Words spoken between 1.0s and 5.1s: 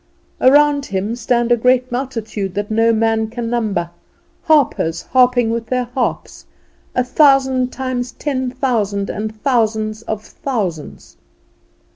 stand a great multitude that no man can number, harpers